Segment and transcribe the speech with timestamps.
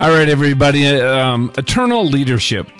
[0.00, 0.86] All right, everybody.
[0.86, 2.70] Um, eternal leadership.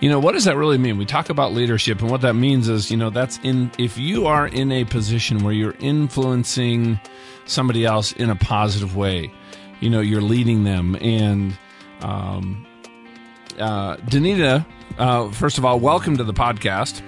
[0.00, 0.96] You know, what does that really mean?
[0.96, 4.26] We talk about leadership, and what that means is, you know, that's in, if you
[4.26, 6.98] are in a position where you're influencing
[7.44, 9.30] somebody else in a positive way,
[9.80, 10.96] you know, you're leading them.
[11.02, 11.58] And,
[12.00, 12.66] um,
[13.58, 14.64] uh, Danita,
[14.96, 17.02] uh, first of all, welcome to the podcast.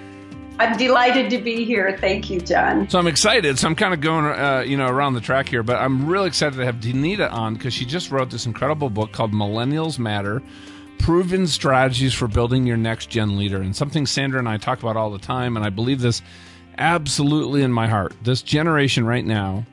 [0.63, 1.97] I'm delighted to be here.
[1.99, 2.89] Thank you, John.
[2.89, 3.59] So I'm excited.
[3.59, 6.27] So I'm kind of going, uh, you know, around the track here, but I'm really
[6.27, 10.41] excited to have Danita on because she just wrote this incredible book called Millennials Matter:
[10.99, 14.95] Proven Strategies for Building Your Next Gen Leader, and something Sandra and I talk about
[14.95, 16.21] all the time, and I believe this
[16.77, 18.15] absolutely in my heart.
[18.23, 19.65] This generation right now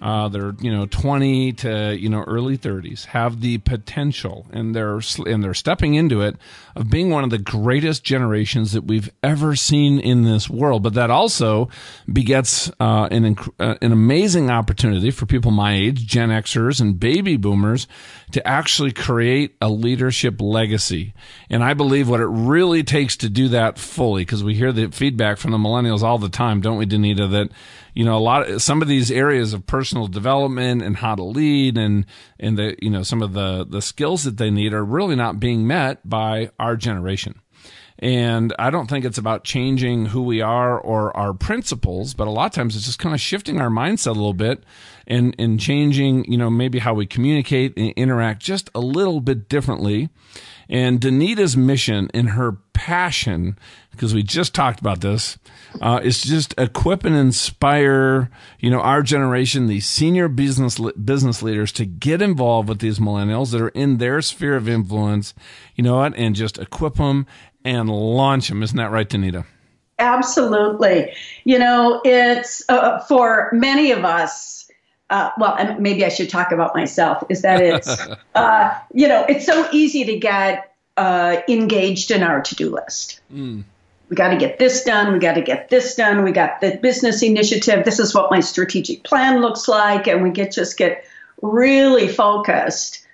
[0.00, 5.00] uh, they're you know 20 to you know early 30s have the potential and they're
[5.26, 6.36] and they're stepping into it
[6.76, 10.82] of being one of the greatest generations that we've ever seen in this world.
[10.82, 11.68] But that also
[12.12, 17.36] begets uh, an uh, an amazing opportunity for people my age gen xers and baby
[17.36, 17.86] boomers
[18.32, 21.14] to actually create a leadership legacy.
[21.50, 24.88] And i believe what it really takes to do that fully because we hear the
[24.88, 27.50] feedback from the millennials all the time don't we danita that
[27.94, 31.22] you know, a lot of some of these areas of personal development and how to
[31.22, 32.06] lead and,
[32.38, 35.40] and the, you know, some of the, the skills that they need are really not
[35.40, 37.40] being met by our generation.
[38.00, 42.30] And I don't think it's about changing who we are or our principles, but a
[42.30, 44.64] lot of times it's just kind of shifting our mindset a little bit
[45.06, 49.48] and, and changing, you know, maybe how we communicate and interact just a little bit
[49.48, 50.08] differently.
[50.68, 53.58] And Danita's mission and her passion,
[53.90, 55.38] because we just talked about this,
[55.80, 61.72] uh, is just equip and inspire, you know, our generation, these senior business business leaders,
[61.72, 65.34] to get involved with these millennials that are in their sphere of influence.
[65.74, 66.16] You know what?
[66.16, 67.26] And just equip them
[67.64, 68.62] and launch them.
[68.62, 69.46] Isn't that right, Danita?
[69.98, 71.12] Absolutely.
[71.44, 74.63] You know, it's uh, for many of us
[75.10, 77.96] uh, well, maybe I should talk about myself, is that it's,
[78.34, 83.20] uh, you know, it's so easy to get uh, engaged in our to do list.
[83.32, 83.64] Mm.
[84.08, 85.12] We got to get this done.
[85.12, 86.24] We got to get this done.
[86.24, 87.84] We got the business initiative.
[87.84, 90.06] This is what my strategic plan looks like.
[90.06, 91.04] And we get just get
[91.42, 93.04] really focused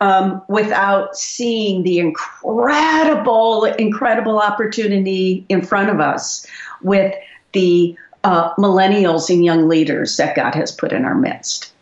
[0.00, 6.46] um, without seeing the incredible, incredible opportunity in front of us
[6.82, 7.14] with
[7.52, 11.72] the uh, millennials and young leaders that God has put in our midst.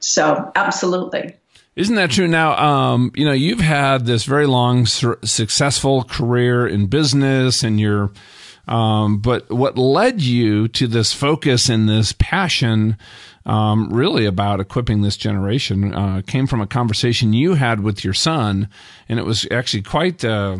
[0.00, 1.34] So, absolutely.
[1.76, 2.26] Isn't that true?
[2.26, 7.78] Now, um, you know, you've had this very long, su- successful career in business, and
[7.78, 8.10] you're,
[8.66, 12.96] um, but what led you to this focus and this passion,
[13.46, 18.14] um, really about equipping this generation, uh, came from a conversation you had with your
[18.14, 18.68] son,
[19.08, 20.24] and it was actually quite.
[20.24, 20.58] Uh,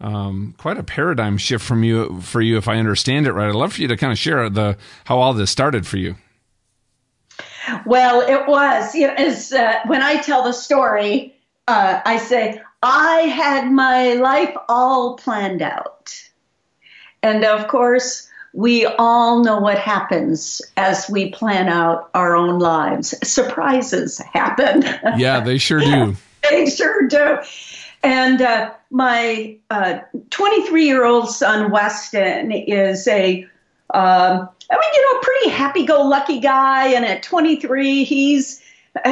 [0.00, 3.48] um, quite a paradigm shift from you for you, if I understand it right.
[3.48, 6.16] I'd love for you to kind of share the how all this started for you.
[7.84, 11.34] Well, it was you know, as uh, when I tell the story,
[11.66, 16.14] uh, I say I had my life all planned out,
[17.22, 23.14] and of course, we all know what happens as we plan out our own lives.
[23.28, 24.84] Surprises happen.
[25.18, 26.16] Yeah, they sure do.
[26.50, 27.38] they sure do.
[28.02, 29.56] And uh, my
[30.30, 33.42] 23 uh, year old son, Weston, is a,
[33.92, 36.88] um, I mean, you know, pretty happy go lucky guy.
[36.88, 38.62] And at 23, he's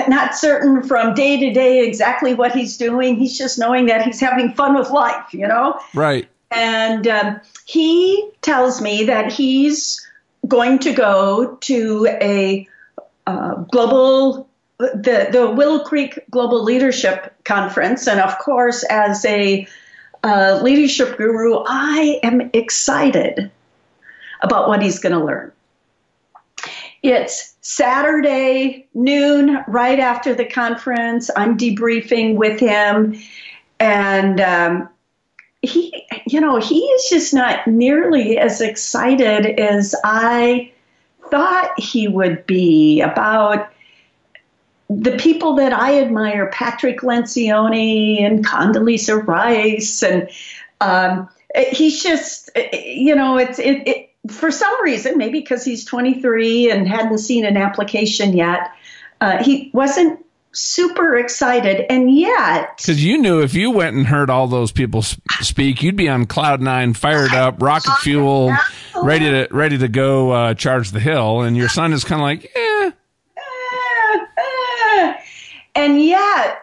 [0.09, 3.17] not certain from day to day exactly what he's doing.
[3.17, 5.81] He's just knowing that he's having fun with life, you know?
[5.95, 6.29] Right.
[6.51, 10.07] And um, he tells me that he's
[10.47, 12.69] going to go to a
[13.27, 14.46] uh, global
[14.79, 18.07] the, the Willow Creek Global Leadership Conference.
[18.07, 19.67] And of course, as a
[20.23, 23.51] uh, leadership guru, I am excited
[24.43, 25.53] about what he's going to learn.
[27.03, 31.31] It's Saturday noon, right after the conference.
[31.37, 33.21] I'm debriefing with him,
[33.79, 34.89] and um,
[35.63, 40.73] he, you know, he is just not nearly as excited as I
[41.31, 43.71] thought he would be about
[44.89, 50.29] the people that I admire, Patrick Lencioni and Condoleezza Rice, and
[50.81, 51.29] um,
[51.73, 56.89] he's just, you know, it's it, it, for some reason, maybe because he's 23 and
[56.89, 58.73] hadn't seen an application yet,
[59.21, 64.31] uh, he wasn't super excited, and yet because you knew if you went and heard
[64.31, 68.55] all those people speak, you'd be on cloud nine, fired up, rocket fuel,
[69.03, 72.25] ready to ready to go uh, charge the hill, and your son is kind of
[72.25, 72.66] like, eh
[75.77, 76.59] and yet,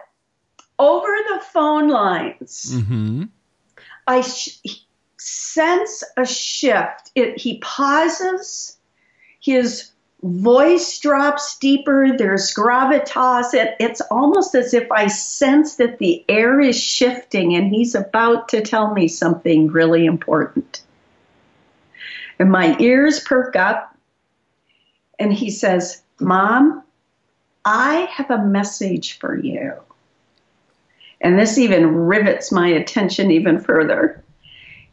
[0.78, 3.24] over the phone lines, mm-hmm.
[4.06, 4.60] I sh-
[5.16, 7.10] sense a shift.
[7.14, 8.76] It, he pauses.
[9.40, 9.90] His
[10.22, 13.52] voice drops deeper, there's gravitas.
[13.52, 18.48] It, it's almost as if I sense that the air is shifting and he's about
[18.48, 20.82] to tell me something really important.
[22.38, 23.94] And my ears perk up,
[25.18, 26.82] and he says, Mom,
[27.64, 29.72] I have a message for you.
[31.20, 34.22] And this even rivets my attention even further.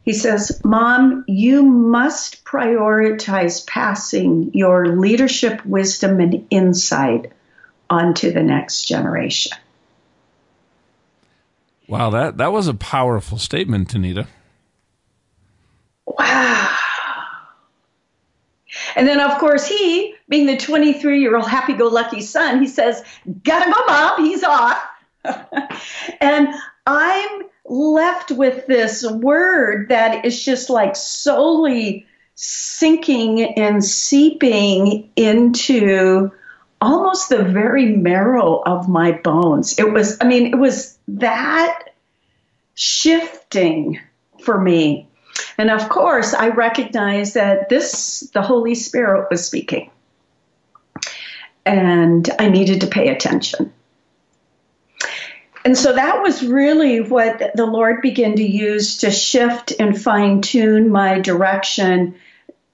[0.04, 7.30] He says, Mom, you must prioritize passing your leadership wisdom and insight
[7.90, 9.56] onto the next generation.
[11.86, 14.26] Wow, that, that was a powerful statement, Danita.
[16.06, 16.78] Wow.
[18.96, 22.68] And then, of course, he, being the 23 year old happy go lucky son, he
[22.68, 23.02] says,
[23.44, 24.82] Gotta go, mom, he's off.
[26.20, 26.48] and
[26.86, 36.32] I'm left with this word that is just like solely sinking and seeping into
[36.80, 39.78] almost the very marrow of my bones.
[39.78, 41.90] It was, I mean, it was that
[42.74, 44.00] shifting
[44.42, 45.08] for me.
[45.58, 49.90] And of course, I recognized that this, the Holy Spirit was speaking.
[51.64, 53.72] And I needed to pay attention.
[55.64, 60.40] And so that was really what the Lord began to use to shift and fine
[60.40, 62.16] tune my direction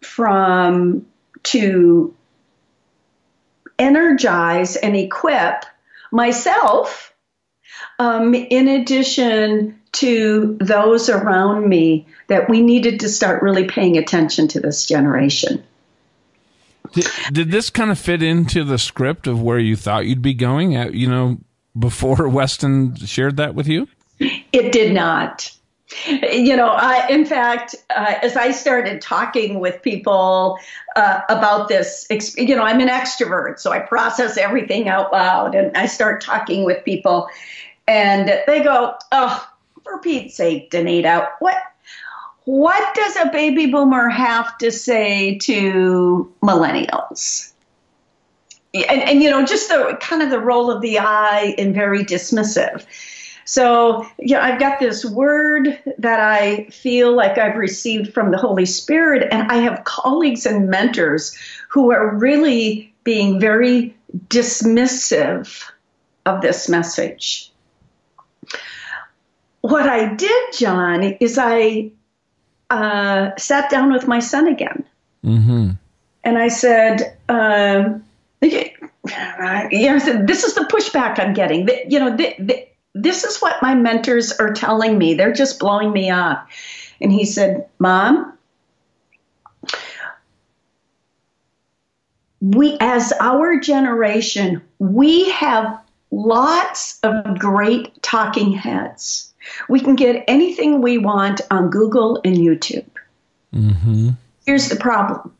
[0.00, 1.06] from
[1.44, 2.14] to
[3.78, 5.64] energize and equip
[6.10, 7.14] myself
[7.98, 14.48] um, in addition to those around me that we needed to start really paying attention
[14.48, 15.62] to this generation.
[16.92, 20.34] Did, did this kind of fit into the script of where you thought you'd be
[20.34, 20.76] going?
[20.76, 21.38] At, you know,
[21.78, 23.88] before Weston shared that with you?
[24.18, 25.52] It did not.
[26.06, 30.58] You know, I, in fact, uh, as I started talking with people
[30.96, 32.06] uh, about this,
[32.36, 36.64] you know, I'm an extrovert, so I process everything out loud and I start talking
[36.64, 37.28] with people,
[37.86, 39.48] and they go, Oh,
[39.88, 41.56] for Pete's sake, Danita, what?
[42.44, 47.52] What does a baby boomer have to say to millennials?
[48.74, 52.04] and, and you know, just the kind of the roll of the eye and very
[52.04, 52.84] dismissive.
[53.44, 58.66] So, yeah, I've got this word that I feel like I've received from the Holy
[58.66, 61.34] Spirit, and I have colleagues and mentors
[61.70, 63.96] who are really being very
[64.28, 65.64] dismissive
[66.26, 67.47] of this message.
[69.68, 71.90] What I did, John, is I
[72.70, 74.84] uh, sat down with my son again.
[75.24, 75.70] Mm-hmm.
[76.24, 78.04] And I said, um,
[78.40, 78.70] you
[79.10, 81.68] know, this is the pushback I'm getting.
[81.88, 82.16] You know,
[82.94, 85.14] this is what my mentors are telling me.
[85.14, 86.48] They're just blowing me off.
[87.00, 88.36] And he said, Mom,
[92.40, 95.78] we, as our generation, we have
[96.10, 99.27] lots of great talking heads.
[99.68, 102.86] We can get anything we want on Google and YouTube.
[103.54, 104.10] Mm-hmm.
[104.44, 105.34] Here's the problem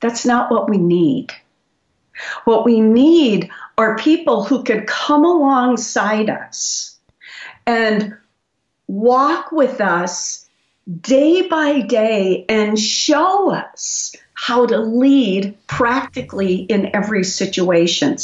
[0.00, 1.32] that's not what we need.
[2.44, 6.98] What we need are people who could come alongside us
[7.66, 8.16] and
[8.86, 10.48] walk with us
[11.00, 18.16] day by day and show us how to lead practically in every situation.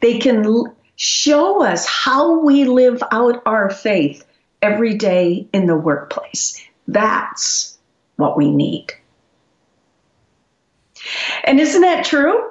[0.00, 4.24] They can show us how we live out our faith
[4.64, 6.58] every day in the workplace.
[6.88, 7.76] That's
[8.16, 8.86] what we need.
[11.44, 12.50] And isn't that true?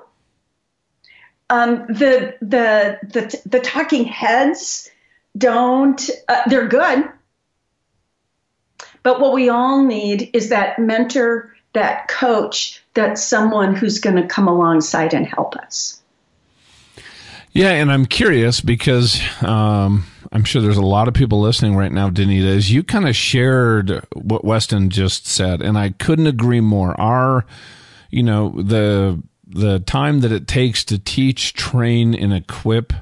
[1.49, 4.89] Um, the, the the the talking heads
[5.37, 6.09] don't.
[6.27, 7.09] Uh, they're good,
[9.01, 14.27] but what we all need is that mentor, that coach, that someone who's going to
[14.27, 16.01] come alongside and help us.
[17.51, 21.91] Yeah, and I'm curious because um, I'm sure there's a lot of people listening right
[21.91, 26.99] now, Danita, you kind of shared what Weston just said, and I couldn't agree more.
[26.99, 27.45] Our,
[28.09, 32.93] you know, the the time that it takes to teach, train, and equip,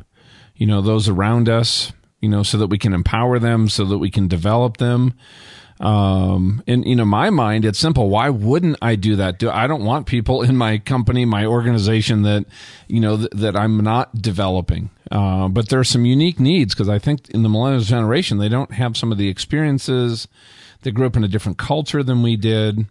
[0.56, 4.00] you know, those around us, you know, so that we can empower them, so that
[4.00, 5.14] we can develop them.
[5.82, 8.08] Um, and you know, my mind, it's simple.
[8.08, 9.40] Why wouldn't I do that?
[9.40, 12.46] Do I don't want people in my company, my organization that,
[12.88, 14.92] you know, th- that I'm not developing.
[15.10, 18.48] Uh, but there are some unique needs because I think in the millennial generation, they
[18.48, 20.28] don't have some of the experiences.
[20.84, 22.86] They grew up in a different culture than we did.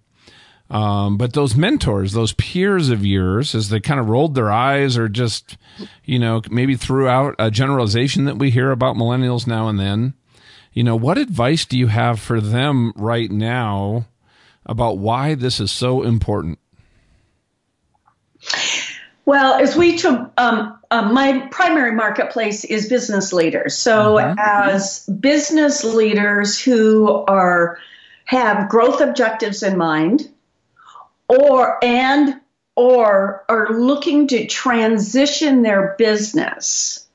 [0.68, 4.96] Um, but those mentors, those peers of yours, as they kind of rolled their eyes
[4.96, 5.56] or just,
[6.04, 10.14] you know, maybe threw out a generalization that we hear about millennials now and then,
[10.72, 14.06] you know, what advice do you have for them right now
[14.64, 16.58] about why this is so important?
[19.24, 23.76] Well, as we took, um, uh, my primary marketplace is business leaders.
[23.76, 24.38] So, mm-hmm.
[24.38, 27.78] as business leaders who are
[28.24, 30.28] have growth objectives in mind,
[31.28, 32.40] or and
[32.76, 37.06] or are looking to transition their business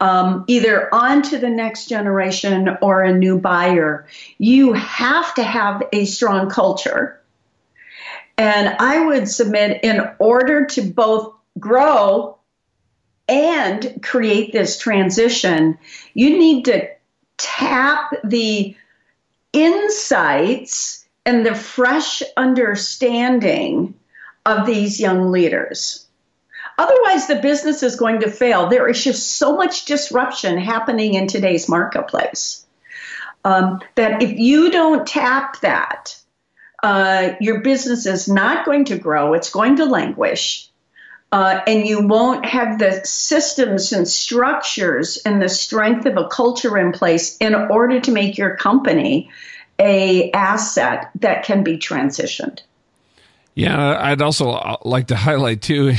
[0.00, 4.06] um, either onto the next generation or a new buyer,
[4.38, 7.20] you have to have a strong culture.
[8.36, 12.38] And I would submit in order to both grow
[13.28, 15.78] and create this transition,
[16.14, 16.88] you need to
[17.36, 18.74] tap the
[19.52, 23.94] insights and the fresh understanding
[24.46, 26.07] of these young leaders.
[26.78, 28.68] Otherwise, the business is going to fail.
[28.68, 32.64] There is just so much disruption happening in today's marketplace
[33.44, 36.16] um, that if you don't tap that,
[36.82, 40.68] uh, your business is not going to grow, it's going to languish.
[41.30, 46.78] Uh, and you won't have the systems and structures and the strength of a culture
[46.78, 49.30] in place in order to make your company
[49.78, 52.60] a asset that can be transitioned.
[53.58, 55.94] Yeah, I'd also uh, like to highlight too,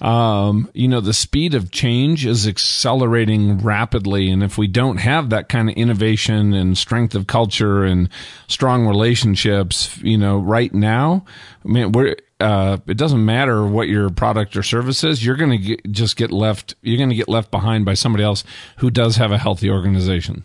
[0.00, 4.30] um, you know, the speed of change is accelerating rapidly.
[4.30, 8.08] And if we don't have that kind of innovation and strength of culture and
[8.48, 11.26] strong relationships, you know, right now,
[11.62, 15.62] I mean, we're, uh, it doesn't matter what your product or service is, you're going
[15.62, 18.44] to just get left, you're going to get left behind by somebody else
[18.78, 20.42] who does have a healthy organization.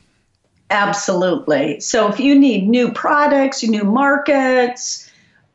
[0.69, 1.79] Absolutely.
[1.79, 5.08] So if you need new products, new markets,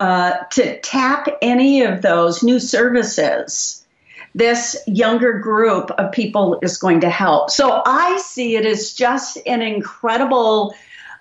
[0.04, 3.86] uh, to tap any of those new services,
[4.34, 7.48] this younger group of people is going to help.
[7.48, 10.74] So I see it as just an incredible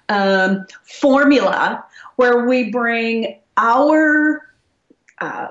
[0.09, 1.85] um, formula
[2.17, 4.45] where we bring our
[5.19, 5.47] uh,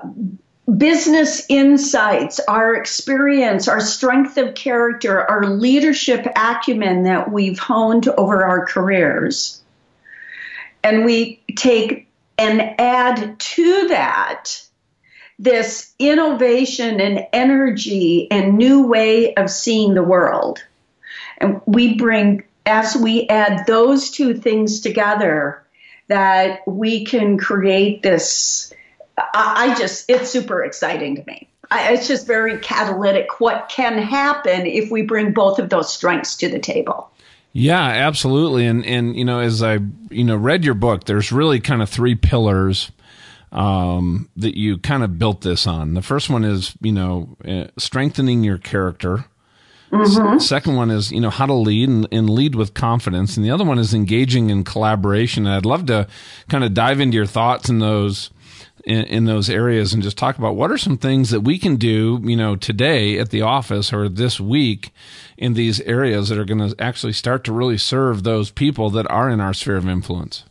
[0.77, 8.45] business insights, our experience, our strength of character, our leadership acumen that we've honed over
[8.45, 9.59] our careers.
[10.83, 14.63] And we take and add to that
[15.39, 20.63] this innovation and energy and new way of seeing the world.
[21.37, 25.63] And we bring, as we add those two things together,
[26.07, 28.73] that we can create this.
[29.17, 31.49] I, just, it's super exciting to me.
[31.71, 36.49] It's just very catalytic what can happen if we bring both of those strengths to
[36.49, 37.09] the table.
[37.53, 38.65] Yeah, absolutely.
[38.65, 39.79] And and you know, as I
[40.09, 42.91] you know read your book, there's really kind of three pillars
[43.51, 45.93] um, that you kind of built this on.
[45.93, 49.25] The first one is you know uh, strengthening your character.
[49.91, 50.39] Mm-hmm.
[50.39, 53.51] second one is you know how to lead and, and, lead with confidence, and the
[53.51, 55.45] other one is engaging in collaboration.
[55.45, 56.07] And I'd love to
[56.49, 58.31] kind of dive into your thoughts in those
[58.83, 61.77] in, in, those areas and just talk about what are some things that we can
[61.77, 64.91] do, you know, today at the office or this week
[65.37, 69.09] in these areas that are going to actually start to really serve those people that
[69.09, 70.43] are in our sphere of influence?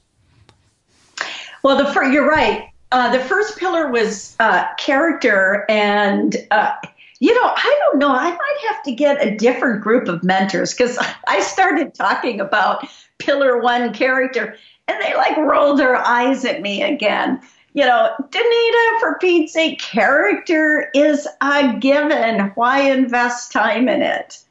[1.63, 2.69] Well, the you you're right.
[2.91, 6.73] Uh, the first pillar was uh, character, and uh,
[7.21, 8.11] you know, I don't know.
[8.11, 12.87] I might have to get a different group of mentors because I started talking about
[13.19, 14.57] pillar one character,
[14.89, 17.41] and they like rolled their eyes at me again.
[17.75, 22.53] You know, Danita, for Pete's sake, character is a given.
[22.55, 24.43] Why invest time in it?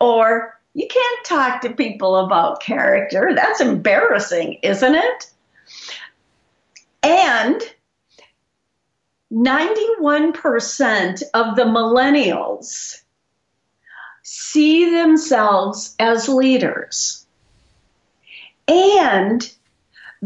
[0.00, 3.32] Or you can't talk to people about character.
[3.34, 5.30] That's embarrassing, isn't it?
[7.02, 7.60] And
[9.32, 13.02] 91% of the millennials
[14.22, 17.26] see themselves as leaders.
[18.66, 19.48] And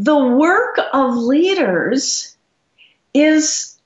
[0.05, 2.37] the work of leaders
[3.13, 3.79] is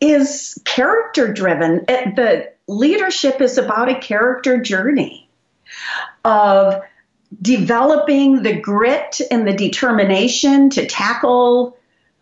[0.00, 1.84] is character driven.
[1.86, 5.28] The leadership is about a character journey
[6.24, 6.82] of
[7.40, 11.76] developing the grit and the determination to tackle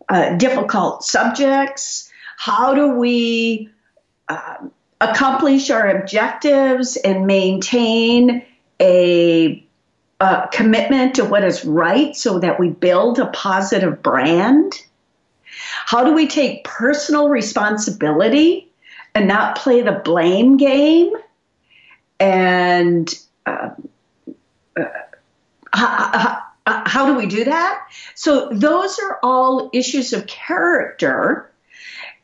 [0.09, 2.11] uh, difficult subjects.
[2.37, 3.69] How do we
[4.27, 4.67] uh,
[4.99, 8.45] accomplish our objectives and maintain
[8.79, 9.65] a,
[10.19, 14.73] a commitment to what is right so that we build a positive brand?
[15.85, 18.71] How do we take personal responsibility
[19.13, 21.13] and not play the blame game
[22.19, 23.13] and
[23.45, 23.71] uh,
[24.77, 24.83] uh,
[25.73, 27.87] how, how, how do we do that?
[28.15, 31.51] So those are all issues of character.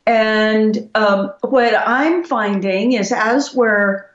[0.06, 4.06] And um, what I'm finding is as we're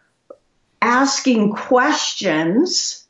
[0.82, 3.05] asking questions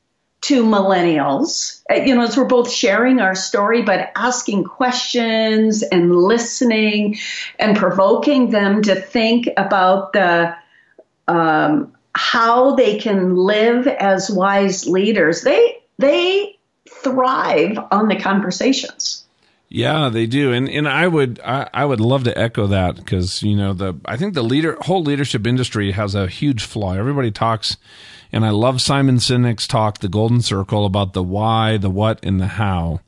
[0.45, 6.15] to millennials, uh, you know, as we're both sharing our story, but asking questions and
[6.15, 7.17] listening
[7.57, 10.55] and provoking them to think about the
[11.27, 15.41] um, how they can live as wise leaders.
[15.41, 19.25] They they thrive on the conversations.
[19.67, 23.41] Yeah, they do, and and I would I, I would love to echo that because
[23.41, 26.93] you know the I think the leader whole leadership industry has a huge flaw.
[26.93, 27.77] Everybody talks,
[28.32, 32.39] and I love Simon Sinek's talk, the Golden Circle, about the why, the what, and
[32.39, 33.01] the how.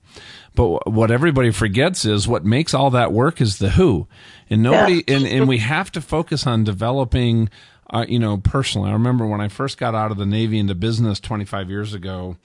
[0.56, 4.08] But what everybody forgets is what makes all that work is the who,
[4.50, 5.18] and nobody yeah.
[5.18, 7.50] and and we have to focus on developing.
[7.90, 10.76] Uh, you know, personally, I remember when I first got out of the Navy into
[10.76, 12.36] business 25 years ago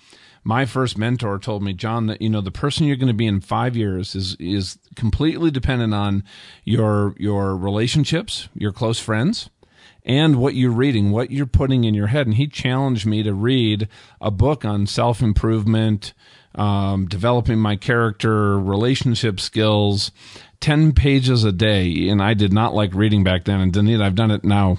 [0.44, 3.26] my first mentor told me, John, that you know the person you're going to be
[3.26, 6.24] in five years is is completely dependent on
[6.64, 9.50] your your relationships, your close friends,
[10.04, 12.26] and what you're reading, what you're putting in your head.
[12.26, 13.88] And he challenged me to read
[14.20, 16.12] a book on self improvement,
[16.54, 20.10] um, developing my character, relationship skills,
[20.62, 24.14] 10 pages a day and I did not like reading back then and Danita I've
[24.14, 24.78] done it now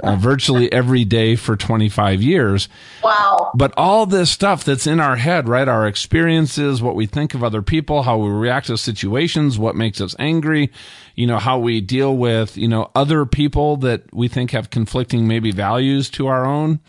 [0.00, 2.68] uh, virtually every day for 25 years.
[3.04, 3.52] Wow.
[3.54, 5.68] But all this stuff that's in our head, right?
[5.68, 10.00] Our experiences, what we think of other people, how we react to situations, what makes
[10.00, 10.72] us angry,
[11.14, 15.28] you know, how we deal with, you know, other people that we think have conflicting
[15.28, 16.80] maybe values to our own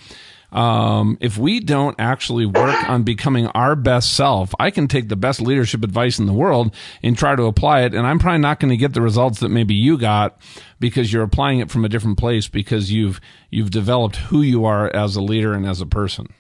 [0.52, 5.16] um, if we don't actually work on becoming our best self, I can take the
[5.16, 7.94] best leadership advice in the world and try to apply it.
[7.94, 10.40] And I'm probably not going to get the results that maybe you got
[10.80, 14.94] because you're applying it from a different place because you've, you've developed who you are
[14.96, 16.34] as a leader and as a person.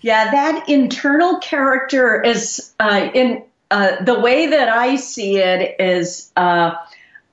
[0.00, 6.30] Yeah, that internal character is uh, in uh, the way that I see it is
[6.36, 6.76] uh,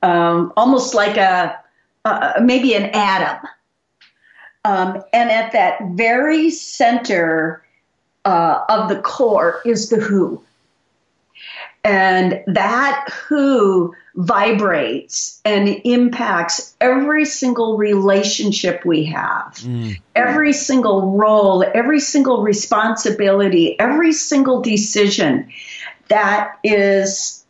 [0.01, 1.59] um, almost like a
[2.03, 3.47] uh, maybe an atom
[4.65, 7.63] um, and at that very center
[8.25, 10.43] uh, of the core is the who.
[11.83, 20.01] And that who vibrates and impacts every single relationship we have, mm.
[20.15, 25.51] every single role, every single responsibility, every single decision
[26.07, 27.45] that is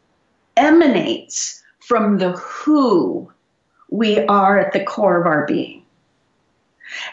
[0.57, 3.31] emanates from the who
[3.89, 5.84] we are at the core of our being.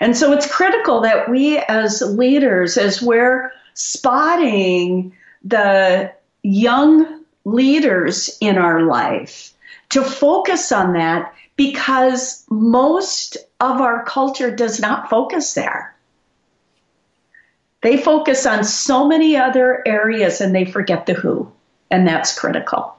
[0.00, 5.12] And so it's critical that we as leaders, as we're spotting
[5.44, 9.52] the young leaders in our life,
[9.90, 15.94] to focus on that because most of our culture does not focus there.
[17.82, 21.50] They focus on so many other areas and they forget the who,
[21.90, 22.96] and that's critical.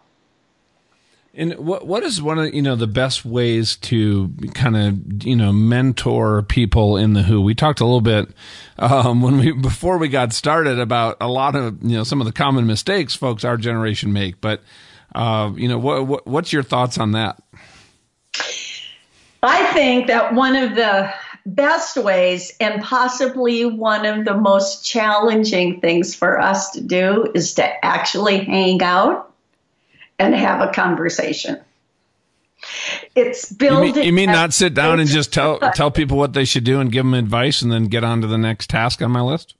[1.35, 5.35] And what what is one of you know the best ways to kind of you
[5.35, 7.41] know mentor people in the Who?
[7.41, 8.29] We talked a little bit
[8.77, 12.27] um, when we before we got started about a lot of you know some of
[12.27, 14.41] the common mistakes folks our generation make.
[14.41, 14.61] But
[15.15, 17.41] uh, you know what, what what's your thoughts on that?
[19.41, 21.11] I think that one of the
[21.47, 27.55] best ways and possibly one of the most challenging things for us to do is
[27.55, 29.32] to actually hang out
[30.19, 31.59] and have a conversation.
[33.15, 33.89] It's building.
[33.89, 36.63] You mean, you mean not sit down and just tell tell people what they should
[36.63, 39.21] do and give them advice and then get on to the next task on my
[39.21, 39.55] list?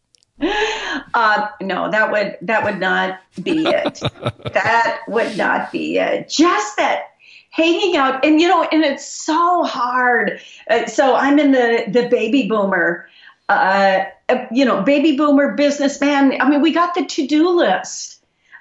[1.14, 4.00] Uh, no, that would that would not be it.
[4.54, 6.30] that would not be it.
[6.30, 7.12] Just that
[7.50, 10.40] hanging out, and you know, and it's so hard.
[10.70, 13.08] Uh, so I'm in the the baby boomer.
[13.50, 14.06] Uh,
[14.52, 16.42] you know, baby boomer businessman.
[16.42, 18.13] I mean, we got the to do list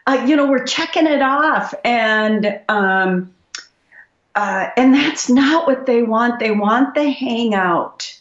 [0.07, 3.33] uh, you know, we're checking it off, and um,
[4.35, 6.41] uh, and that's not what they want.
[6.41, 8.19] They want the hangout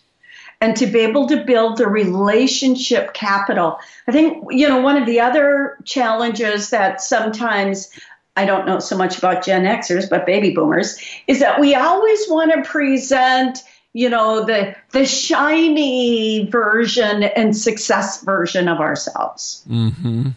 [0.60, 3.80] and to be able to build the relationship capital.
[4.08, 7.90] I think, you know, one of the other challenges that sometimes
[8.36, 12.30] I don't know so much about Gen Xers, but baby boomers, is that we always
[12.30, 13.60] want to present,
[13.94, 19.66] you know, the the shiny version and success version of ourselves.
[19.68, 20.30] Mm-hmm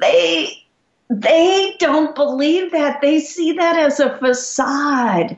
[0.00, 0.66] they
[1.08, 3.00] they don't believe that.
[3.00, 5.36] They see that as a facade.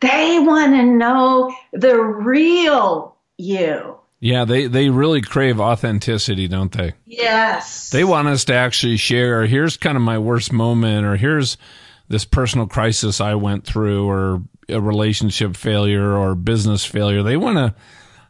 [0.00, 3.98] They want to know the real you.
[4.20, 6.94] Yeah, they, they really crave authenticity, don't they?
[7.04, 7.90] Yes.
[7.90, 11.58] They want us to actually share, here's kind of my worst moment, or here's
[12.08, 17.22] this personal crisis I went through, or a relationship failure, or business failure.
[17.22, 17.74] They want to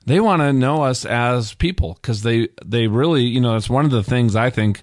[0.06, 3.84] they want to know us as people because they they really you know it's one
[3.84, 4.80] of the things I think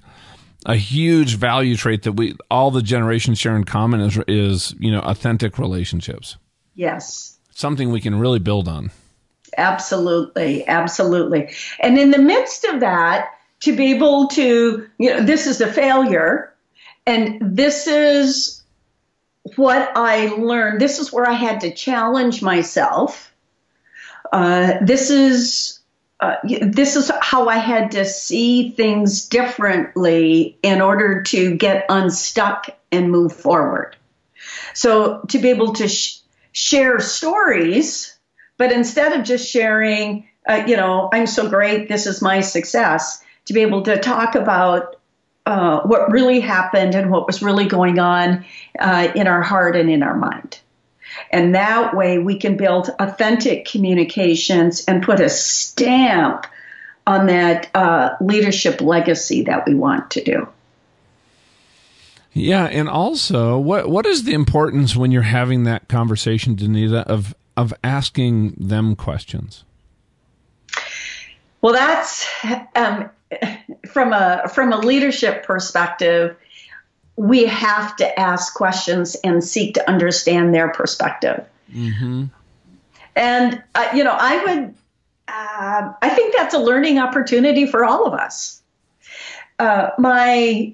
[0.65, 4.91] a huge value trait that we all the generations share in common is is you
[4.91, 6.37] know authentic relationships.
[6.75, 7.37] Yes.
[7.51, 8.91] Something we can really build on.
[9.57, 11.53] absolutely, absolutely.
[11.79, 13.29] And in the midst of that,
[13.61, 16.53] to be able to, you know, this is a failure,
[17.05, 18.63] and this is
[19.55, 20.81] what I learned.
[20.81, 23.33] This is where I had to challenge myself.
[24.31, 25.79] Uh, this is
[26.19, 32.67] uh, this is how I had to see things differently in order to get unstuck
[32.91, 33.97] and move forward.
[34.73, 36.19] So to be able to sh-
[36.51, 38.17] share stories,
[38.57, 43.23] but instead of just sharing, uh, you know, I'm so great, this is my success,
[43.45, 44.97] to be able to talk about
[45.45, 48.45] uh, what really happened and what was really going on
[48.79, 50.59] uh, in our heart and in our mind.
[51.31, 56.45] And that way we can build authentic communications and put a stamp
[57.05, 60.47] on that uh, leadership legacy that we want to do.
[62.33, 67.35] Yeah, and also, what what is the importance when you're having that conversation, Danita, of
[67.55, 69.63] of asking them questions?
[71.61, 72.27] Well, that's
[72.75, 73.09] um,
[73.87, 76.35] from a from a leadership perspective.
[77.15, 81.45] We have to ask questions and seek to understand their perspective.
[81.71, 82.25] Mm-hmm.
[83.15, 84.75] And uh, you know, I would.
[85.27, 88.61] Uh, I think that's a learning opportunity for all of us.
[89.57, 90.73] Uh, my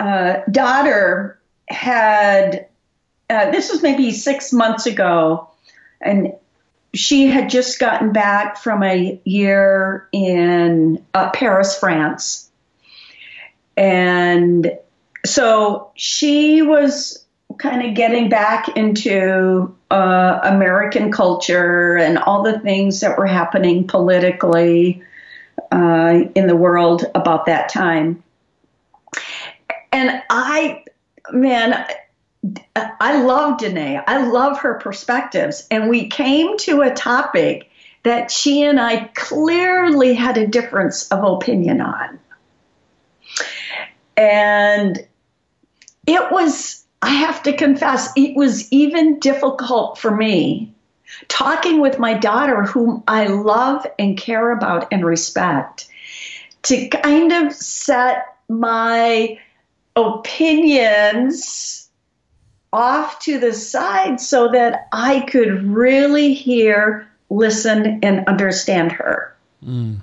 [0.00, 2.66] uh, daughter had,
[3.28, 5.48] uh, this was maybe six months ago,
[6.00, 6.32] and
[6.94, 12.50] she had just gotten back from a year in uh, Paris, France.
[13.76, 14.78] And
[15.24, 17.24] so she was
[17.58, 23.86] kind of getting back into uh, American culture and all the things that were happening
[23.86, 25.02] politically
[25.70, 28.22] uh, in the world about that time.
[29.92, 30.84] And I,
[31.30, 31.86] man,
[32.74, 34.02] I love Danae.
[34.06, 35.66] I love her perspectives.
[35.70, 37.70] And we came to a topic
[38.02, 42.18] that she and I clearly had a difference of opinion on.
[44.16, 45.06] And
[46.06, 50.74] it was, I have to confess, it was even difficult for me
[51.28, 55.86] talking with my daughter, whom I love and care about and respect,
[56.62, 59.38] to kind of set my
[59.96, 61.88] opinions
[62.72, 69.36] off to the side so that I could really hear, listen, and understand her.
[69.64, 69.98] Mm.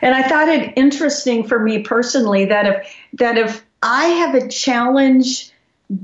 [0.00, 4.48] And I thought it interesting for me personally that if that if I have a
[4.48, 5.52] challenge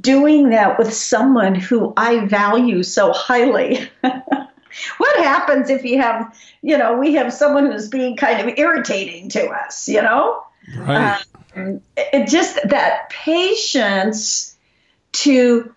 [0.00, 6.78] doing that with someone who I value so highly, what happens if you have, you
[6.78, 10.44] know, we have someone who's being kind of irritating to us, you know?
[10.76, 11.20] Right.
[11.56, 14.56] Uh, it just that patience
[15.12, 15.74] to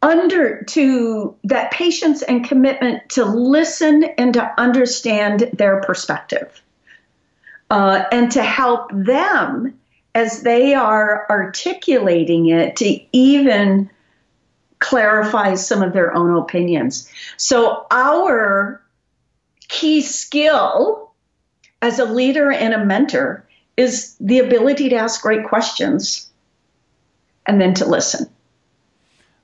[0.00, 6.62] under to that patience and commitment to listen and to understand their perspective
[7.70, 9.78] uh, and to help them
[10.14, 13.90] as they are articulating it to even
[14.78, 18.80] clarify some of their own opinions so our
[19.68, 21.12] key skill
[21.82, 23.44] as a leader and a mentor
[23.76, 26.28] is the ability to ask great questions
[27.46, 28.28] and then to listen.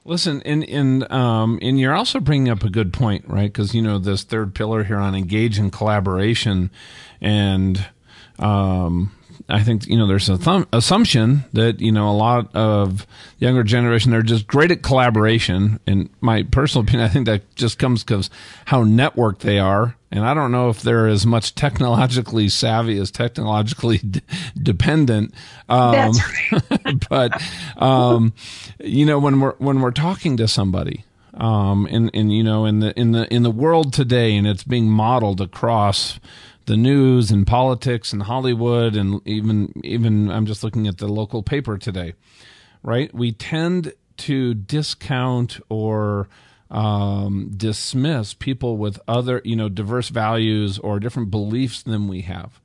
[0.05, 3.51] Listen, and and um, and you're also bringing up a good point, right?
[3.51, 6.71] Because you know this third pillar here on engage in collaboration,
[7.23, 7.87] and
[8.39, 9.13] um,
[9.49, 13.07] I think you know there's a th- assumption that you know a lot of
[13.39, 15.81] younger generation they're just great at collaboration.
[15.87, 18.31] In my personal opinion, I think that just comes because
[18.67, 23.11] how networked they are, and I don't know if they're as much technologically savvy as
[23.11, 24.23] technologically d-
[24.61, 25.35] dependent.
[25.69, 26.13] Um,
[27.11, 27.43] but
[27.77, 28.33] um,
[28.81, 31.05] you know when we're when we're talking to somebody.
[31.37, 34.63] Um, and, and you know in the in the in the world today, and it's
[34.63, 36.21] being modeled across
[36.67, 41.43] the news and politics and Hollywood and even even I'm just looking at the local
[41.43, 42.15] paper today,
[42.83, 43.13] right?
[43.15, 46.29] We tend to discount or
[46.71, 52.61] um, dismiss people with other you know diverse values or different beliefs than we have.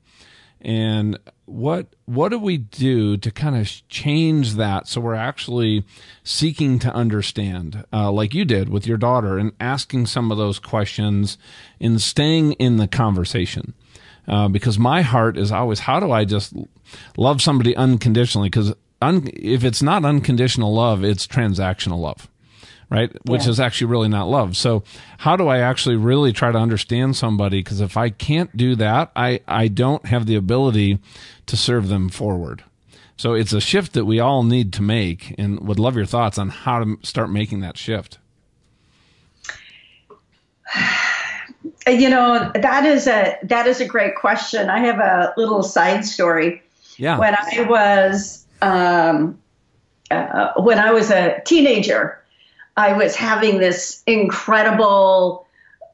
[0.62, 5.84] And what what do we do to kind of change that so we're actually
[6.22, 10.58] seeking to understand, uh, like you did with your daughter, and asking some of those
[10.58, 11.38] questions
[11.80, 13.74] and staying in the conversation?
[14.30, 16.54] Uh, because my heart is always how do I just
[17.16, 18.48] love somebody unconditionally?
[18.48, 22.28] Because un- if it's not unconditional love, it's transactional love,
[22.88, 23.10] right?
[23.10, 23.32] Yeah.
[23.32, 24.56] Which is actually really not love.
[24.56, 24.84] So
[25.18, 27.58] how do I actually really try to understand somebody?
[27.58, 31.00] Because if I can't do that, I I don't have the ability
[31.46, 32.62] to serve them forward.
[33.16, 36.38] So it's a shift that we all need to make, and would love your thoughts
[36.38, 38.18] on how to start making that shift.
[41.88, 44.68] You know, that is a that is a great question.
[44.68, 46.62] I have a little side story.
[46.96, 47.18] Yeah.
[47.18, 49.38] When I was um,
[50.10, 52.22] uh, when I was a teenager,
[52.76, 55.46] I was having this incredible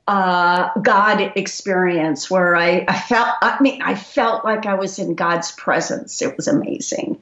[0.09, 5.15] uh, God experience where I, I felt, I mean, I felt like I was in
[5.15, 6.23] God's presence.
[6.23, 7.21] It was amazing.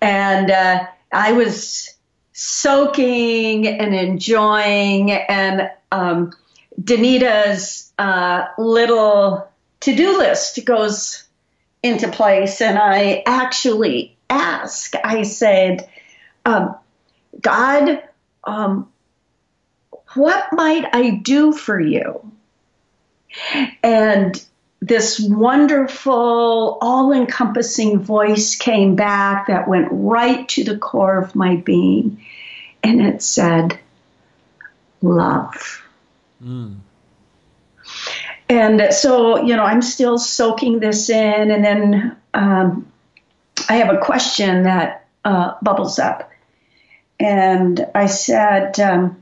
[0.00, 1.94] And uh, I was
[2.32, 6.32] soaking and enjoying, and um,
[6.80, 9.48] Danita's uh, little
[9.80, 11.24] to do list goes
[11.82, 12.60] into place.
[12.60, 15.88] And I actually ask, I said,
[16.44, 16.76] um,
[17.40, 18.02] God,
[18.44, 18.88] um,
[20.14, 22.32] what might I do for you?
[23.82, 24.42] And
[24.80, 31.56] this wonderful, all encompassing voice came back that went right to the core of my
[31.56, 32.24] being.
[32.82, 33.78] And it said,
[35.02, 35.85] Love.
[36.42, 36.76] Mm.
[38.48, 41.50] And so, you know, I'm still soaking this in.
[41.50, 42.90] And then um,
[43.68, 46.30] I have a question that uh, bubbles up.
[47.18, 49.20] And I said, um,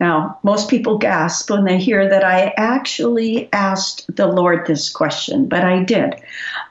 [0.00, 5.48] now, most people gasp when they hear that I actually asked the Lord this question,
[5.48, 6.14] but I did.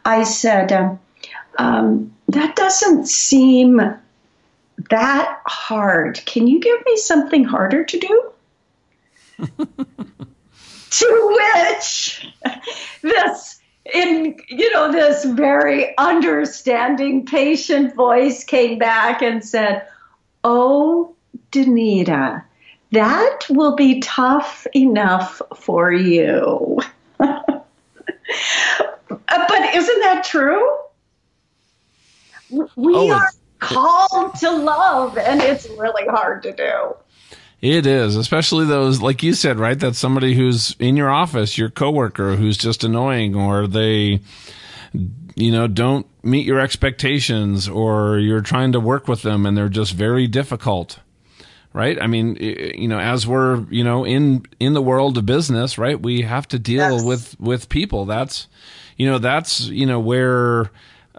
[0.06, 1.00] I said, um,
[1.58, 3.82] um, That doesn't seem
[4.90, 6.22] that hard.
[6.26, 8.32] Can you give me something harder to do?
[10.90, 12.28] To which
[13.02, 13.60] this
[13.94, 19.88] in you know this very understanding patient voice came back and said
[20.44, 21.16] oh
[21.52, 22.44] danita
[22.92, 26.80] that will be tough enough for you.
[29.30, 30.80] Uh, but isn't that true?
[32.50, 36.96] We oh, are called to love, and it's really hard to do.
[37.62, 39.80] It is, especially those, like you said, right?
[39.80, 44.20] That's somebody who's in your office, your coworker, who's just annoying, or they,
[45.36, 49.70] you know, don't meet your expectations, or you're trying to work with them and they're
[49.70, 51.00] just very difficult
[51.78, 52.02] right?
[52.02, 56.02] I mean, you know, as we're, you know, in in the world of business, right?
[56.02, 57.04] We have to deal yes.
[57.04, 58.06] with with people.
[58.06, 58.48] That's,
[58.98, 60.72] you know, that's, you know, where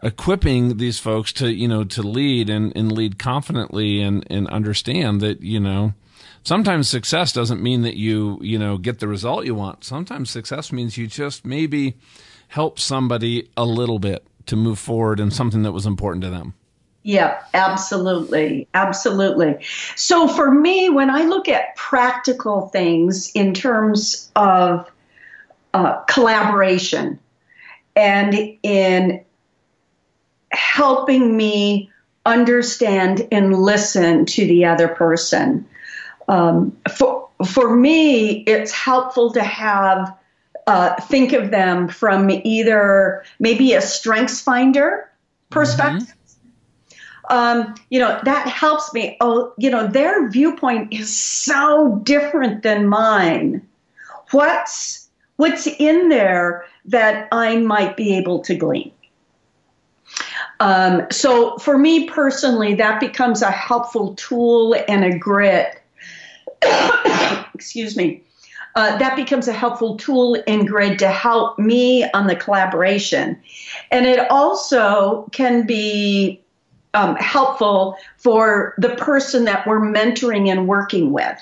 [0.03, 5.21] equipping these folks to, you know, to lead and and lead confidently and and understand
[5.21, 5.95] that, you know,
[6.43, 9.85] sometimes success doesn't mean that you, you know, get the result you want.
[9.85, 11.97] Sometimes success means you just maybe
[12.49, 16.55] help somebody a little bit to move forward in something that was important to them.
[17.03, 18.69] Yeah, absolutely.
[18.75, 19.65] Absolutely.
[19.97, 24.91] So for me, when I look at practical things in terms of
[25.73, 27.19] uh, collaboration
[27.95, 29.25] and in
[30.51, 31.91] helping me
[32.27, 35.67] understand and listen to the other person,
[36.29, 40.17] um, for, for me, it's helpful to have
[40.67, 45.11] uh, think of them from either maybe a strengths finder
[45.51, 46.03] perspective.
[46.03, 46.19] Mm-hmm
[47.29, 49.17] um, you know, that helps me.
[49.21, 53.67] Oh, you know, their viewpoint is so different than mine.
[54.31, 58.93] What's what's in there that I might be able to glean?
[60.61, 65.78] Um, so for me personally, that becomes a helpful tool and a grit.
[67.55, 68.23] excuse me.
[68.75, 73.41] Uh, that becomes a helpful tool and grid to help me on the collaboration.
[73.91, 76.43] And it also can be
[76.95, 81.39] um, helpful for the person that we're mentoring and working with.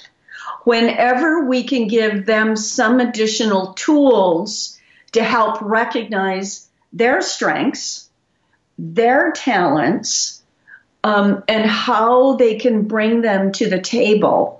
[0.64, 4.78] Whenever we can give them some additional tools
[5.12, 8.08] to help recognize their strengths,
[8.78, 10.42] their talents,
[11.04, 14.55] um, and how they can bring them to the table,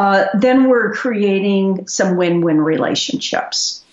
[0.00, 3.84] uh, then we're creating some win win relationships.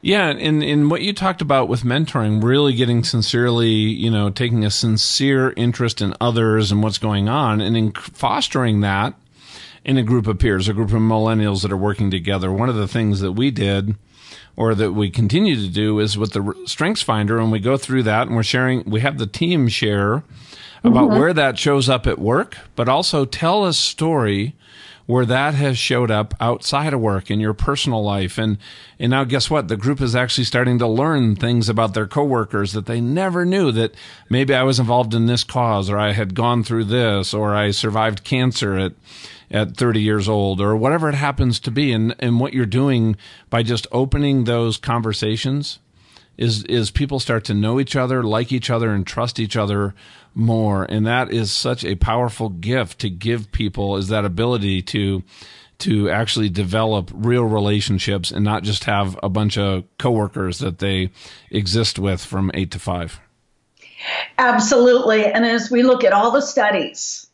[0.00, 4.64] Yeah, and in what you talked about with mentoring, really getting sincerely, you know, taking
[4.64, 9.12] a sincere interest in others and what's going on, and in fostering that
[9.84, 12.50] in a group of peers, a group of millennials that are working together.
[12.50, 13.96] One of the things that we did,
[14.56, 18.04] or that we continue to do, is with the Strengths Finder, and we go through
[18.04, 18.88] that, and we're sharing.
[18.88, 20.22] We have the team share
[20.82, 21.18] about mm-hmm.
[21.18, 24.54] where that shows up at work, but also tell a story
[25.06, 28.38] where that has showed up outside of work in your personal life.
[28.38, 28.58] And
[28.98, 29.68] and now guess what?
[29.68, 33.72] The group is actually starting to learn things about their coworkers that they never knew
[33.72, 33.94] that
[34.30, 37.70] maybe I was involved in this cause or I had gone through this or I
[37.70, 38.92] survived cancer at
[39.50, 41.92] at 30 years old or whatever it happens to be.
[41.92, 43.16] And and what you're doing
[43.50, 45.78] by just opening those conversations
[46.36, 49.94] is is people start to know each other, like each other, and trust each other
[50.34, 50.84] more.
[50.84, 55.22] And that is such a powerful gift to give people is that ability to
[55.78, 61.10] to actually develop real relationships and not just have a bunch of coworkers that they
[61.50, 63.20] exist with from eight to five.
[64.38, 65.26] Absolutely.
[65.26, 67.26] And as we look at all the studies,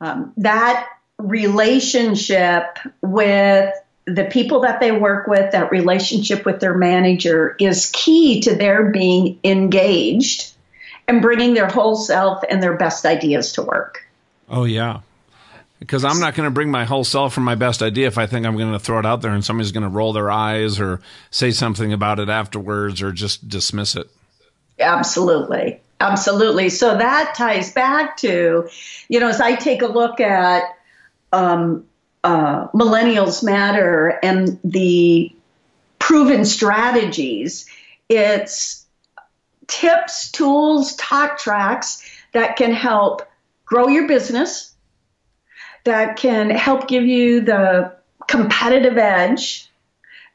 [0.00, 0.86] um, that
[1.18, 3.72] relationship with
[4.06, 8.90] the people that they work with, that relationship with their manager is key to their
[8.90, 10.52] being engaged
[11.08, 14.06] and bringing their whole self and their best ideas to work.
[14.48, 15.00] Oh, yeah.
[15.80, 18.26] Because I'm not going to bring my whole self from my best idea if I
[18.26, 20.80] think I'm going to throw it out there and somebody's going to roll their eyes
[20.80, 24.08] or say something about it afterwards or just dismiss it.
[24.78, 25.80] Absolutely.
[26.00, 26.68] Absolutely.
[26.68, 28.68] So that ties back to,
[29.08, 30.76] you know, as I take a look at
[31.32, 31.86] um,
[32.26, 35.32] uh, Millennials Matter and the
[36.00, 37.70] proven strategies,
[38.08, 38.84] it's
[39.68, 43.22] tips, tools, talk tracks that can help
[43.64, 44.74] grow your business,
[45.84, 47.94] that can help give you the
[48.26, 49.70] competitive edge,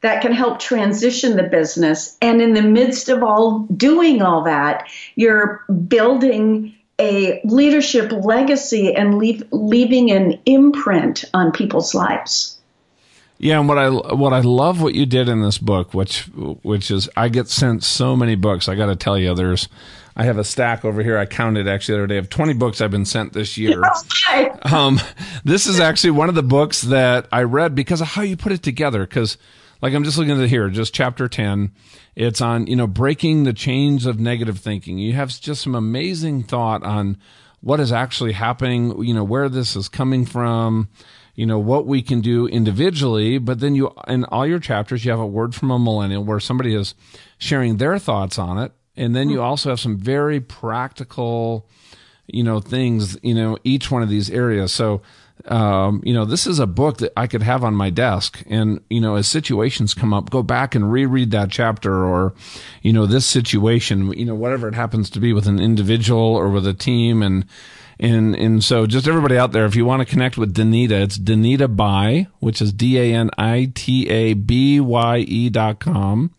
[0.00, 2.16] that can help transition the business.
[2.22, 9.18] And in the midst of all doing all that, you're building a leadership legacy and
[9.18, 12.58] leave, leaving an imprint on people's lives.
[13.38, 16.28] Yeah, and what I what I love what you did in this book, which
[16.62, 18.68] which is I get sent so many books.
[18.68, 19.68] I got to tell you, there's
[20.14, 21.18] I have a stack over here.
[21.18, 23.82] I counted actually the other day of 20 books I've been sent this year.
[24.70, 25.00] um,
[25.44, 28.52] this is actually one of the books that I read because of how you put
[28.52, 29.00] it together.
[29.00, 29.38] Because
[29.82, 31.72] like I'm just looking at it here, just chapter 10.
[32.16, 34.98] It's on you know breaking the chains of negative thinking.
[34.98, 37.18] You have just some amazing thought on
[37.60, 39.02] what is actually happening.
[39.04, 40.88] You know where this is coming from
[41.34, 45.10] you know what we can do individually but then you in all your chapters you
[45.10, 46.94] have a word from a millennial where somebody is
[47.38, 49.44] sharing their thoughts on it and then you hmm.
[49.44, 51.66] also have some very practical
[52.26, 55.00] you know things you know each one of these areas so
[55.46, 58.80] um, you know this is a book that i could have on my desk and
[58.88, 62.32] you know as situations come up go back and reread that chapter or
[62.82, 66.48] you know this situation you know whatever it happens to be with an individual or
[66.48, 67.44] with a team and
[68.02, 71.16] and and so just everybody out there, if you want to connect with Danita, it's
[71.16, 76.34] Danita Bye, which is D A N I T A B Y E dot com.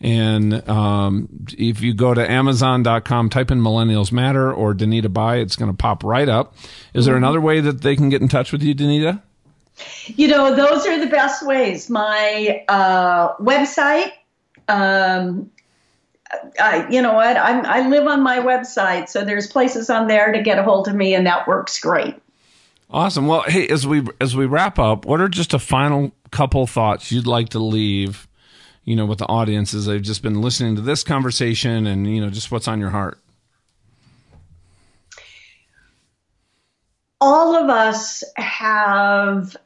[0.00, 5.56] And um, if you go to Amazon.com, type in Millennials Matter or Danita Bye, it's
[5.56, 6.54] going to pop right up.
[6.92, 7.24] Is there mm-hmm.
[7.24, 9.22] another way that they can get in touch with you, Danita?
[10.06, 11.90] You know, those are the best ways.
[11.90, 14.12] My uh, website,
[14.68, 15.50] um,
[16.58, 17.36] I, you know what?
[17.36, 20.88] I'm, I live on my website, so there's places on there to get a hold
[20.88, 22.14] of me, and that works great.
[22.90, 23.26] Awesome.
[23.26, 27.10] Well, hey, as we as we wrap up, what are just a final couple thoughts
[27.10, 28.28] you'd like to leave,
[28.86, 32.20] you know, with the audience as they've just been listening to this conversation, and you
[32.20, 33.20] know, just what's on your heart?
[37.20, 39.56] All of us have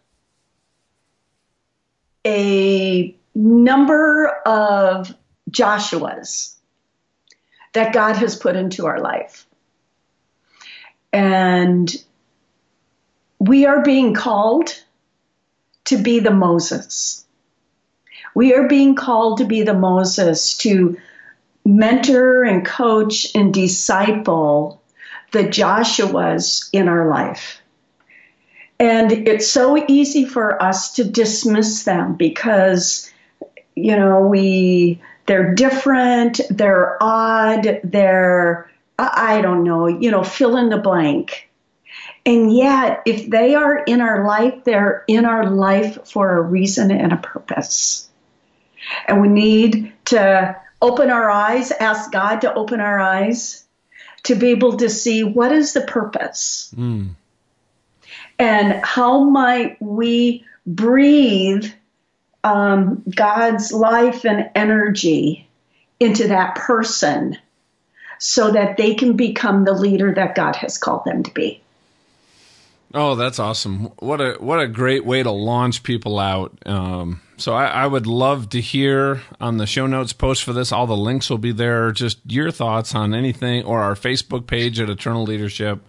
[2.27, 5.15] a number of
[5.51, 6.57] Joshua's
[7.73, 9.47] that God has put into our life.
[11.13, 11.93] And
[13.39, 14.83] we are being called
[15.87, 17.27] to be the Moses.
[18.35, 20.99] We are being called to be the Moses to
[21.64, 24.83] mentor and coach and disciple
[25.33, 27.61] the Joshuas in our life.
[28.79, 33.12] And it's so easy for us to dismiss them because,
[33.77, 40.71] you know, we they're different, they're odd, they're, I don't know, you know, fill in
[40.71, 41.49] the blank.
[42.27, 46.90] And yet, if they are in our life, they're in our life for a reason
[46.90, 48.10] and a purpose.
[49.07, 53.64] And we need to open our eyes, ask God to open our eyes
[54.23, 56.75] to be able to see what is the purpose.
[56.77, 57.11] Mm.
[58.38, 61.71] And how might we breathe
[62.45, 65.49] um, God's life and energy
[65.99, 67.37] into that person
[68.19, 71.61] so that they can become the leader that God has called them to be.
[72.93, 73.85] Oh, that's awesome!
[74.01, 76.59] What a what a great way to launch people out.
[76.66, 80.72] Um, so I, I, would love to hear on the show notes post for this.
[80.72, 81.90] All the links will be there.
[81.92, 85.85] Just your thoughts on anything, or our Facebook page at Eternal Leadership.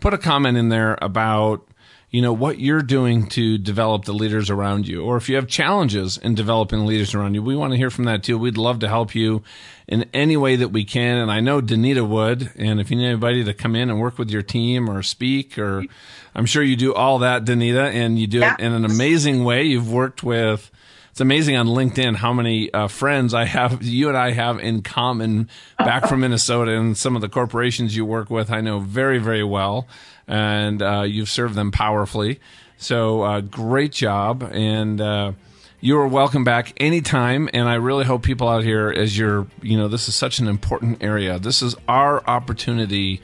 [0.00, 1.68] Put a comment in there about
[2.12, 5.02] you know, what you're doing to develop the leaders around you.
[5.02, 8.04] Or if you have challenges in developing leaders around you, we want to hear from
[8.04, 8.36] that too.
[8.36, 9.42] We'd love to help you
[9.88, 11.16] in any way that we can.
[11.16, 12.52] And I know Danita would.
[12.56, 15.58] And if you need anybody to come in and work with your team or speak,
[15.58, 15.86] or
[16.34, 18.56] I'm sure you do all that, Danita, and you do yeah.
[18.58, 19.62] it in an amazing way.
[19.62, 20.70] You've worked with,
[21.12, 24.80] it's amazing on LinkedIn how many uh, friends I have, you and I have in
[24.80, 28.50] common back from Minnesota and some of the corporations you work with.
[28.50, 29.86] I know very, very well
[30.26, 32.40] and uh, you've served them powerfully.
[32.78, 35.32] So uh, great job, and uh,
[35.80, 37.50] you are welcome back anytime.
[37.52, 40.48] And I really hope people out here, as you're, you know, this is such an
[40.48, 41.38] important area.
[41.38, 43.20] This is our opportunity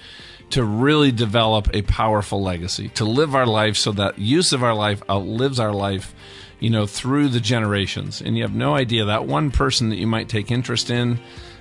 [0.50, 4.74] to really develop a powerful legacy, to live our life so that use of our
[4.74, 6.14] life outlives our life,
[6.60, 8.20] you know, through the generations.
[8.20, 11.18] And you have no idea that one person that you might take interest in,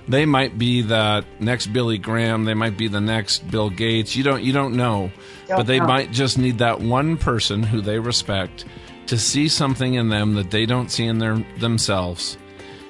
[0.08, 4.16] they might be the next Billy Graham, they might be the next Bill Gates.
[4.16, 5.10] You don't you don't know.
[5.46, 5.86] Don't but they know.
[5.86, 8.64] might just need that one person who they respect
[9.06, 12.36] to see something in them that they don't see in their themselves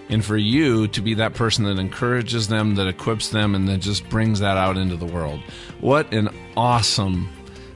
[0.09, 3.79] and for you to be that person that encourages them, that equips them, and that
[3.79, 5.41] just brings that out into the world.
[5.81, 7.29] What an awesome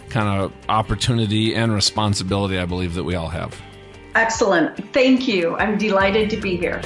[0.09, 3.61] kind of opportunity and responsibility I believe that we all have.
[4.15, 4.93] Excellent.
[4.93, 5.57] Thank you.
[5.57, 6.83] I'm delighted to be here.